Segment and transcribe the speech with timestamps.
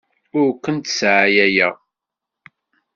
[0.39, 1.75] Ur kent-sseɛyayeɣ.